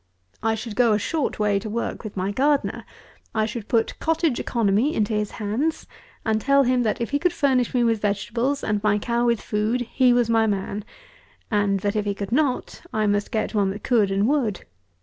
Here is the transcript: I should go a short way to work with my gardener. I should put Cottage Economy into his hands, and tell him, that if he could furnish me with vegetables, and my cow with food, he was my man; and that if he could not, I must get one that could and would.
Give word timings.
I 0.41 0.55
should 0.55 0.75
go 0.75 0.93
a 0.93 0.97
short 0.97 1.37
way 1.37 1.59
to 1.59 1.69
work 1.69 2.03
with 2.03 2.17
my 2.17 2.31
gardener. 2.31 2.85
I 3.35 3.45
should 3.45 3.67
put 3.67 3.99
Cottage 3.99 4.39
Economy 4.39 4.95
into 4.95 5.13
his 5.13 5.29
hands, 5.33 5.85
and 6.25 6.41
tell 6.41 6.63
him, 6.63 6.81
that 6.81 6.99
if 6.99 7.11
he 7.11 7.19
could 7.19 7.31
furnish 7.31 7.75
me 7.75 7.83
with 7.83 8.01
vegetables, 8.01 8.63
and 8.63 8.81
my 8.81 8.97
cow 8.97 9.27
with 9.27 9.41
food, 9.41 9.81
he 9.91 10.11
was 10.11 10.27
my 10.27 10.47
man; 10.47 10.85
and 11.51 11.81
that 11.81 11.95
if 11.95 12.05
he 12.05 12.15
could 12.15 12.31
not, 12.31 12.81
I 12.91 13.05
must 13.05 13.29
get 13.29 13.53
one 13.53 13.69
that 13.69 13.83
could 13.83 14.09
and 14.09 14.27
would. 14.27 14.65